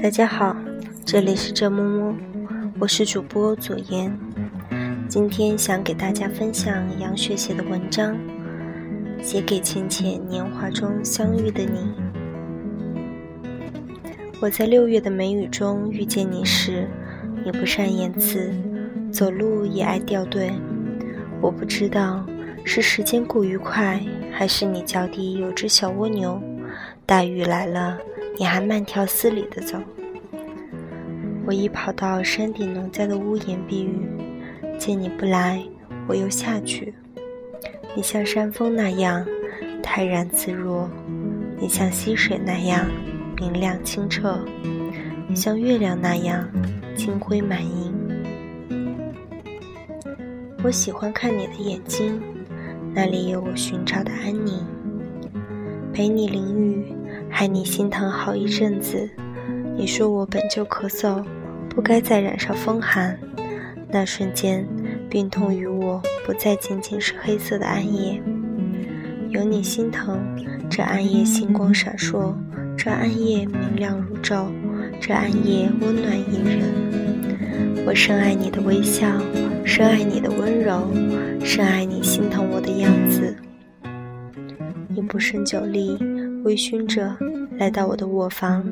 [0.00, 0.56] 大家好，
[1.04, 2.14] 这里是这木木，
[2.78, 4.10] 我是主播左言。
[5.06, 8.16] 今天想给大家分享杨雪写的文章，
[9.20, 11.92] 写给浅浅年华中相遇的你。
[14.40, 16.88] 我在六月的梅雨中遇见你时，
[17.44, 18.50] 你不善言辞，
[19.10, 20.50] 走路也爱掉队。
[21.40, 22.26] 我不知道
[22.64, 24.00] 是时间过于快，
[24.32, 26.40] 还是你脚底有只小蜗牛。
[27.06, 27.98] 大雨来了。
[28.40, 29.76] 你还慢条斯理地走，
[31.44, 34.06] 我已跑到山顶农家的屋檐避雨，
[34.78, 35.60] 见你不来，
[36.06, 36.94] 我又下去。
[37.96, 39.26] 你像山峰那样
[39.82, 40.88] 泰然自若，
[41.58, 42.86] 你像溪水那样
[43.40, 44.38] 明亮清澈，
[45.26, 46.48] 你像月亮那样
[46.94, 47.92] 金辉满盈。
[50.60, 52.20] 我喜欢看你的眼睛，
[52.92, 54.66] 那里有我寻找的安宁，
[55.92, 56.92] 陪你淋雨。
[57.30, 59.08] 害你心疼好一阵子，
[59.76, 61.22] 你说我本就咳嗽，
[61.68, 63.16] 不该再染上风寒。
[63.88, 64.66] 那瞬间，
[65.08, 68.20] 病痛于我不再仅仅是黑色的暗夜，
[69.28, 70.18] 有你心疼，
[70.68, 72.34] 这暗夜星光闪烁，
[72.76, 74.46] 这暗夜明亮如昼，
[75.00, 77.27] 这暗夜温暖宜人。
[77.86, 79.06] 我深爱你的微笑，
[79.64, 80.88] 深爱你的温柔，
[81.44, 83.34] 深爱你心疼我的样子。
[84.88, 85.98] 你不胜酒力。
[86.44, 87.14] 微醺着
[87.58, 88.64] 来到我的卧房，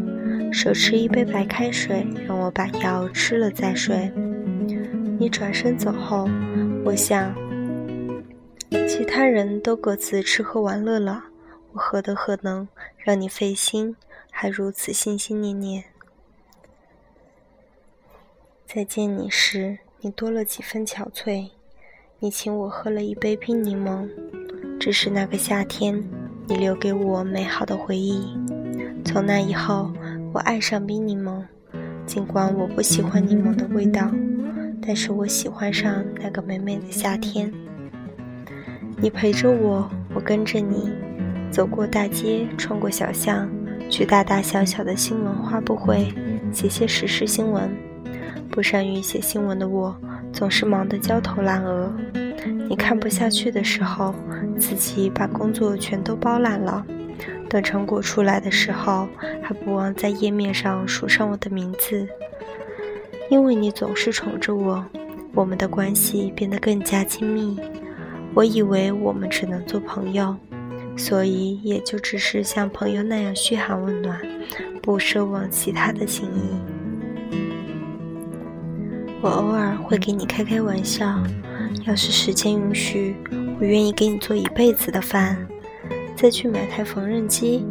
[0.53, 4.11] 手持一杯白开水，让我把药吃了再睡。
[5.19, 6.29] 你转身走后，
[6.85, 7.35] 我想，
[8.89, 11.25] 其他人都各自吃喝玩乐了，
[11.73, 13.97] 我何德何能让你费心，
[14.31, 15.85] 还如此心心念念？
[18.67, 21.51] 再见你时，你多了几分憔悴。
[22.19, 24.09] 你请我喝了一杯冰柠檬，
[24.81, 26.03] 只是那个夏天。
[26.49, 28.37] 你留给我美好的回忆。
[29.05, 29.93] 从那以后，
[30.33, 31.45] 我爱上冰柠檬。
[32.07, 34.11] 尽管我不喜欢柠檬的味道，
[34.83, 37.53] 但是我喜欢上那个美美的夏天。
[38.97, 40.91] 你陪着我，我跟着你，
[41.53, 43.49] 走过大街，穿过小巷，
[43.89, 46.13] 去大大小小的新闻发布会，
[46.53, 47.71] 写些时事新闻。
[48.57, 49.95] 不善于写新闻的我，
[50.33, 51.93] 总是忙得焦头烂额。
[52.67, 54.15] 你看不下去的时候，
[54.59, 56.83] 自己把工作全都包揽了。
[57.51, 59.07] 等成果出来的时候，
[59.43, 62.09] 还不忘在页面上署上我的名字。
[63.29, 64.83] 因为你总是宠着我，
[65.35, 67.61] 我们的关系变得更加亲密。
[68.33, 70.35] 我以为我们只能做朋友，
[70.97, 74.19] 所以也就只是像朋友那样嘘寒问暖，
[74.81, 76.76] 不奢望其他的情谊。
[79.23, 81.23] 我偶尔会给你开开玩笑。
[81.87, 83.17] 要是时间允许，
[83.61, 85.37] 我愿意给你做一辈子的饭，
[86.17, 87.65] 再去买台缝纫机，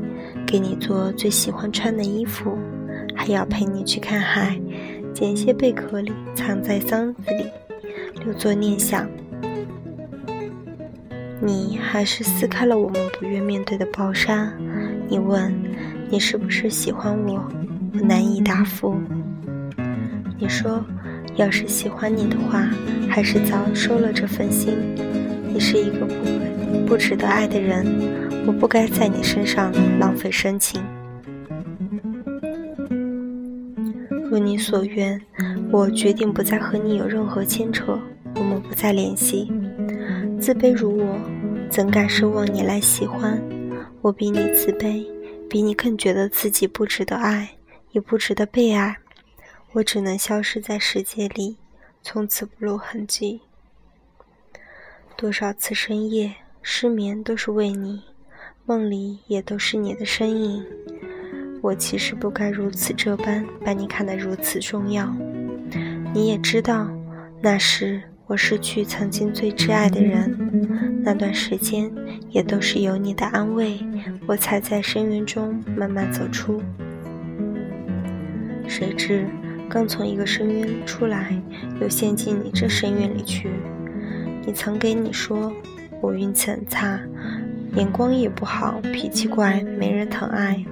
[0.48, 2.58] 给你做最喜欢穿的衣服，
[3.14, 4.60] 还要陪你去看海，
[5.14, 7.46] 捡些贝壳里藏在箱子里，
[8.24, 9.06] 留作念想。
[11.42, 14.52] 你还是撕开了我们不愿面对的薄纱。
[15.10, 15.54] 你问，
[16.10, 17.52] 你是不是喜欢我？
[17.94, 18.96] 我难以答复。
[20.40, 20.84] 你说。
[21.36, 22.70] 要是喜欢你的话，
[23.10, 24.78] 还是早收了这份心。
[25.48, 27.86] 你是一个不不值得爱的人，
[28.46, 30.82] 我不该在你身上浪费深情。
[34.30, 35.22] 如你所愿，
[35.72, 37.98] 我决定不再和你有任何牵扯，
[38.36, 39.52] 我们不再联系。
[40.40, 41.18] 自卑如我，
[41.70, 43.42] 怎敢奢望你来喜欢？
[44.02, 45.06] 我比你自卑，
[45.50, 47.50] 比你更觉得自己不值得爱，
[47.92, 48.98] 也不值得被爱。
[49.76, 51.58] 我只能消失在世界里，
[52.02, 53.42] 从此不露痕迹。
[55.18, 58.04] 多少次深夜失眠都是为你，
[58.66, 60.66] 梦里也都是你的身影。
[61.62, 65.14] 我其实不该如此这般把你看得如此重要。
[66.14, 66.90] 你也知道，
[67.42, 71.92] 那时我失去曾经最挚爱的人，那段时间
[72.30, 73.78] 也都是有你的安慰，
[74.26, 76.64] 我才在深渊中慢慢走出。
[78.70, 79.28] 谁知。
[79.70, 81.42] 刚从一个深渊出来，
[81.82, 83.50] 又陷进你这深渊里去。
[84.46, 85.52] 你曾给你说，
[86.02, 87.00] 我运气很差，
[87.76, 90.64] 眼光也不好，脾气怪，没人疼爱。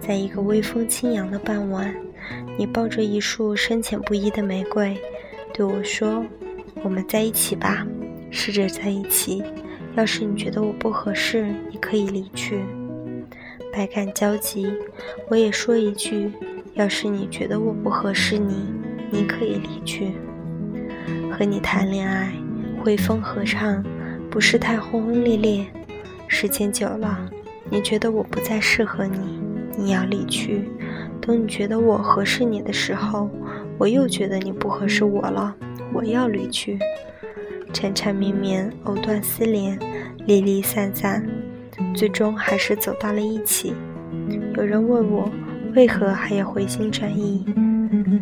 [0.00, 1.94] 在一个微风轻扬的傍晚，
[2.56, 4.96] 你抱着一束深浅不一的玫瑰，
[5.52, 6.24] 对我说
[6.82, 7.86] ：“我们在一起吧，
[8.30, 9.42] 试着在一起。
[9.96, 12.60] 要是你觉得我不合适，你可以离去。”
[13.78, 14.66] 百感交集。
[15.28, 16.32] 我也说一句：
[16.74, 18.74] 要是你觉得我不合适你，
[19.08, 20.14] 你可以离去。
[21.30, 22.32] 和你谈恋爱，
[22.82, 23.80] 会风合唱，
[24.28, 25.64] 不是太轰轰烈烈。
[26.26, 27.30] 时间久了，
[27.70, 29.38] 你觉得我不再适合你，
[29.76, 30.68] 你要离去。
[31.20, 33.30] 等你觉得我合适你的时候，
[33.78, 35.54] 我又觉得你不合适我了，
[35.94, 36.80] 我要离去。
[37.72, 39.78] 缠缠绵绵，藕断丝连，
[40.26, 41.24] 离离散散，
[41.94, 43.74] 最终还是走到了一起。
[44.56, 45.30] 有人问我，
[45.74, 47.44] 为何还要回心转意？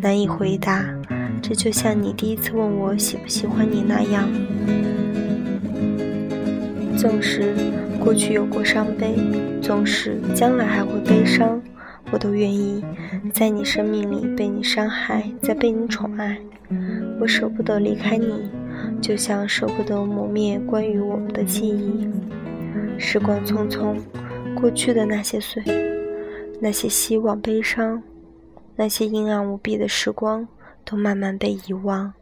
[0.01, 0.85] 难以回答。
[1.41, 4.27] 这就像你第一次问我喜不喜欢你那样。
[6.97, 7.53] 纵使
[7.99, 9.15] 过去有过伤悲，
[9.61, 11.61] 纵使将来还会悲伤，
[12.11, 12.83] 我都愿意
[13.31, 16.37] 在你生命里被你伤害，再被你宠爱。
[17.19, 18.49] 我舍不得离开你。
[19.01, 22.07] 就像舍不得磨灭关于我们的记忆，
[22.99, 23.99] 时光匆匆，
[24.59, 25.63] 过去的那些岁，
[26.59, 28.01] 那些希望、悲伤，
[28.75, 30.47] 那些阴暗无比的时光，
[30.83, 32.13] 都慢慢被遗忘。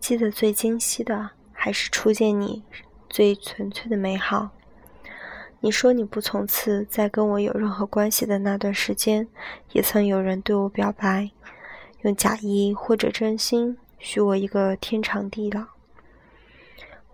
[0.00, 2.62] 记得最清晰的，还是初见你
[3.10, 4.50] 最纯粹的美好。
[5.60, 9.28] 你说你不从此再跟我有任何关系的那段时间，
[9.72, 11.30] 也曾有人对我表白，
[12.02, 15.75] 用假意或者真心许我一个天长地老。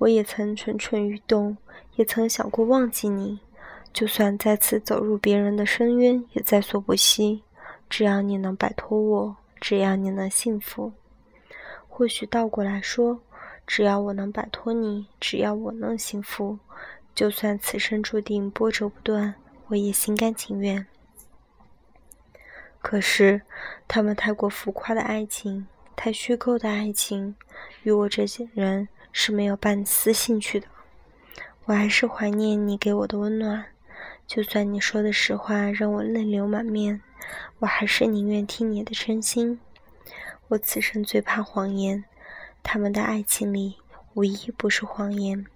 [0.03, 1.57] 我也曾蠢蠢欲动，
[1.95, 3.39] 也曾想过忘记你，
[3.93, 7.45] 就算再次走入别人的深渊，也在所不惜。
[7.89, 10.93] 只要你能摆脱我，只要你能幸福。
[11.89, 13.21] 或许倒过来说，
[13.65, 16.59] 只要我能摆脱你，只要我能幸福，
[17.15, 19.33] 就算此生注定波折不断，
[19.69, 20.85] 我也心甘情愿。
[22.81, 23.41] 可是，
[23.87, 25.65] 他们太过浮夸的爱情，
[25.95, 27.37] 太虚构的爱情，
[27.85, 28.89] 与我这些人。
[29.13, 30.67] 是没有半丝兴趣的。
[31.67, 33.67] 我还是怀念你给我的温暖，
[34.27, 37.01] 就算你说的实话让我泪流满面，
[37.61, 39.61] 我还是宁愿听你的真心。
[40.49, 42.05] 我此生最怕谎言，
[42.63, 43.77] 他们的爱情里
[44.15, 45.47] 无一不是谎言。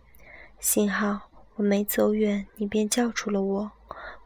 [0.60, 3.72] 幸好我没走远，你便叫住了我，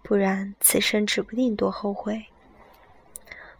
[0.02, 2.26] 不然此生指不定多后悔。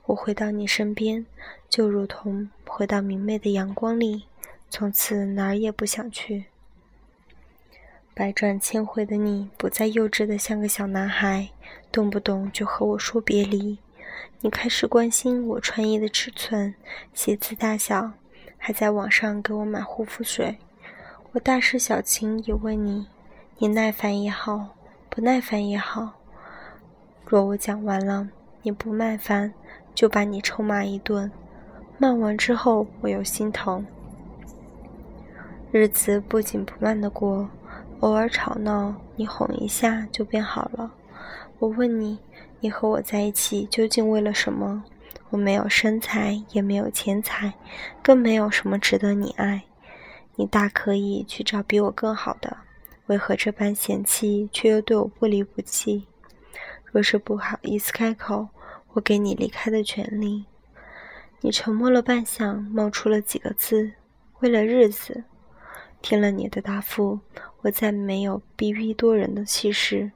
[0.07, 1.25] 我回到你身边，
[1.69, 4.25] 就如同回到明媚的阳光里。
[4.71, 6.45] 从此哪儿也不想去。
[8.15, 11.51] 百转千回的你，不再幼稚的像个小男孩，
[11.91, 13.79] 动不动就和我说别离。
[14.41, 16.75] 你开始关心我穿衣的尺寸、
[17.13, 18.13] 鞋子大小，
[18.57, 20.57] 还在网上给我买护肤水。
[21.33, 23.09] 我大事小情也问你，
[23.59, 24.77] 你耐烦也好，
[25.09, 26.13] 不耐烦也好。
[27.27, 28.29] 若我讲完了，
[28.63, 29.53] 你不耐烦，
[29.95, 31.31] 就把你臭骂一顿。
[31.99, 33.85] 骂完之后，我又心疼。
[35.73, 37.49] 日子不紧不慢的过，
[38.01, 40.93] 偶尔吵闹，你哄一下就变好了。
[41.61, 42.19] 我问你，
[42.59, 44.83] 你和我在一起究竟为了什么？
[45.29, 47.55] 我没有身材，也没有钱财，
[48.03, 49.63] 更没有什么值得你爱。
[50.35, 52.57] 你大可以去找比我更好的，
[53.07, 56.05] 为何这般嫌弃，却又对我不离不弃？
[56.87, 58.49] 若是不好意思开口，
[58.95, 60.47] 我给你离开的权利。
[61.43, 63.93] 你沉默了半晌，冒出了几个字：
[64.41, 65.23] 为了日子。
[66.03, 67.21] 听了你的答复，
[67.63, 70.13] 我再没有逼逼多人的气势，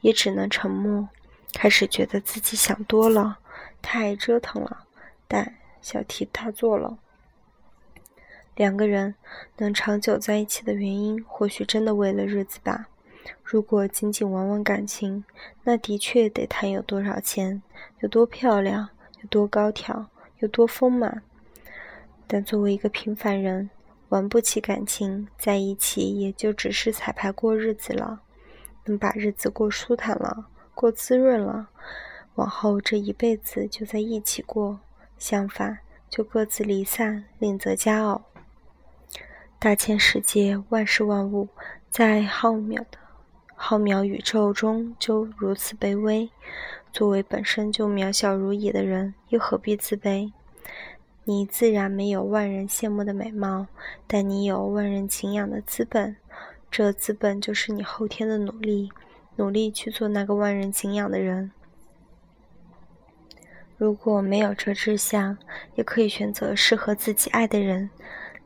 [0.00, 1.08] 也只能沉默。
[1.54, 3.38] 开始觉得自己想多了，
[3.80, 4.84] 太折腾了，
[5.26, 6.98] 但小题大做了。
[8.54, 9.14] 两个人
[9.58, 12.88] 能长久在一起的原因，或许真的为了日子吧。
[13.44, 15.24] 如果仅仅玩玩感情，
[15.64, 17.62] 那的确得谈有多少钱，
[18.00, 18.88] 有多漂亮，
[19.22, 20.08] 有多高挑，
[20.40, 21.22] 有多丰满。
[22.26, 23.70] 但作为一个平凡人，
[24.08, 28.20] 玩不起感情，在一起也就只是彩排过日子了。
[28.84, 31.68] 能把日子过舒坦了，过滋润了，
[32.36, 34.80] 往后这一辈子就在一起过。
[35.18, 38.22] 相反，就各自离散，另择佳偶。
[39.58, 41.48] 大千世界，万事万物，
[41.90, 42.98] 在浩渺的
[43.54, 46.30] 浩渺宇宙中，就如此卑微。
[46.90, 50.32] 作为本身就渺小如蚁的人，又何必自卑？
[51.28, 53.66] 你自然没有万人羡慕的美貌，
[54.06, 56.16] 但你有万人敬仰的资本。
[56.70, 58.90] 这资本就是你后天的努力，
[59.36, 61.52] 努力去做那个万人敬仰的人。
[63.76, 65.36] 如果没有这志向，
[65.74, 67.90] 也可以选择适合自己爱的人，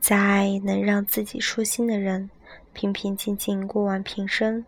[0.01, 2.29] 再爱能让自己舒心的人，
[2.73, 4.65] 平平静静过完平生。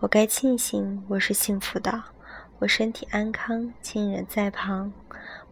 [0.00, 2.02] 我该庆幸我是幸福的，
[2.58, 4.92] 我身体安康，亲人在旁。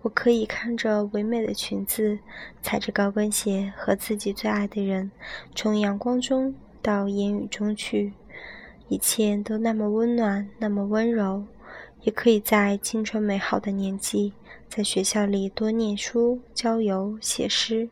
[0.03, 2.19] 我可以看着唯美的裙子，
[2.63, 5.11] 踩着高跟鞋，和自己最爱的人，
[5.55, 8.13] 从阳光中到烟雨中去，
[8.89, 11.45] 一切都那么温暖，那么温柔。
[12.03, 14.35] 也可以在青春美好的年纪，
[14.69, 17.89] 在学校里多念书、郊游、写诗，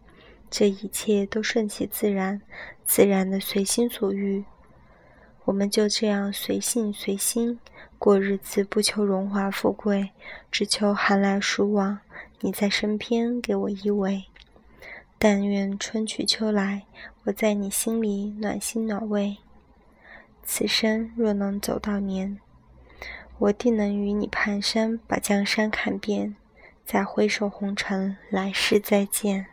[0.50, 2.40] 这一切都顺其自然，
[2.84, 4.44] 自然的随心所欲。
[5.44, 7.58] 我们就这样随性随心
[8.02, 10.10] 过日子，不求荣华富贵，
[10.50, 12.00] 只求寒来暑往，
[12.40, 14.24] 你在身边给我依偎。
[15.20, 16.82] 但愿春去秋来，
[17.22, 19.36] 我在你心里暖心暖胃。
[20.42, 22.40] 此生若能走到年，
[23.38, 26.34] 我定能与你蹒跚，把江山看遍，
[26.84, 29.51] 再回首红尘，来世再见。